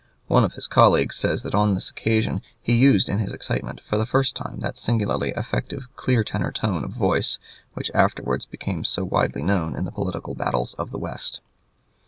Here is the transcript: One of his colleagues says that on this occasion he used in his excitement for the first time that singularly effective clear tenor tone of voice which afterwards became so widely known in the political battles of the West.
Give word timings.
One 0.25 0.43
of 0.43 0.53
his 0.53 0.65
colleagues 0.65 1.15
says 1.15 1.43
that 1.43 1.53
on 1.53 1.75
this 1.75 1.91
occasion 1.91 2.41
he 2.59 2.73
used 2.75 3.07
in 3.07 3.19
his 3.19 3.31
excitement 3.31 3.81
for 3.81 3.99
the 3.99 4.05
first 4.07 4.35
time 4.35 4.57
that 4.61 4.75
singularly 4.75 5.29
effective 5.35 5.95
clear 5.95 6.23
tenor 6.23 6.51
tone 6.51 6.83
of 6.83 6.89
voice 6.89 7.37
which 7.75 7.91
afterwards 7.93 8.45
became 8.47 8.83
so 8.83 9.03
widely 9.05 9.43
known 9.43 9.75
in 9.75 9.85
the 9.85 9.91
political 9.91 10.33
battles 10.33 10.73
of 10.79 10.89
the 10.89 10.97
West. 10.97 11.39